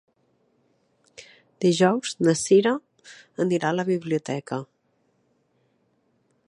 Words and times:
Dijous 1.65 2.15
na 2.27 2.35
Cira 2.43 2.73
anirà 3.47 3.71
a 3.73 3.77
la 3.81 3.87
biblioteca. 3.93 4.61